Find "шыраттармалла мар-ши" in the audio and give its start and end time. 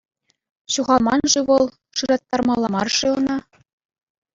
2.03-3.07